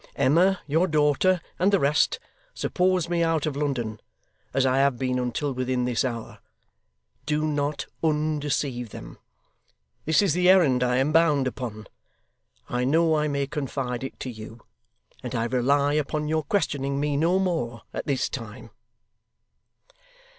[0.15, 2.17] Emma, your daughter, and the rest,
[2.55, 3.99] suppose me out of London,
[4.51, 6.39] as I have been until within this hour.
[7.27, 9.19] Do not undeceive them.
[10.05, 11.85] This is the errand I am bound upon.
[12.67, 14.61] I know I may confide it to you,
[15.21, 18.71] and I rely upon your questioning me no more at this time.